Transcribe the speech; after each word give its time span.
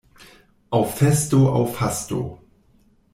Aŭ 0.77 0.79
festo, 1.01 1.41
aŭ 1.59 1.61
fasto. 1.77 2.23